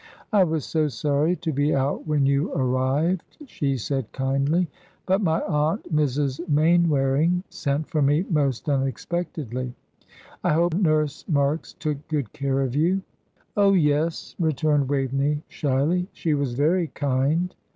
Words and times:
"I 0.33 0.43
was 0.43 0.65
so 0.65 0.87
sorry 0.87 1.35
to 1.35 1.53
be 1.53 1.75
out 1.75 2.07
when 2.07 2.25
you 2.25 2.51
arrived," 2.53 3.37
she 3.45 3.77
said, 3.77 4.11
kindly, 4.13 4.67
"but 5.05 5.21
my 5.21 5.41
aunt, 5.41 5.95
Mrs. 5.95 6.39
Mainwaring, 6.49 7.43
sent 7.49 7.87
for 7.87 8.01
me 8.01 8.25
most 8.27 8.67
unexpectedly. 8.67 9.75
I 10.43 10.53
hope 10.53 10.73
Nurse 10.73 11.23
Marks 11.29 11.73
took 11.73 12.07
good 12.07 12.33
care 12.33 12.61
of 12.61 12.75
you." 12.75 13.03
"Oh, 13.55 13.73
yes," 13.73 14.33
returned 14.39 14.89
Waveney, 14.89 15.43
shyly, 15.47 16.07
"she 16.13 16.33
was 16.33 16.53
very 16.55 16.87
kind." 16.87 17.53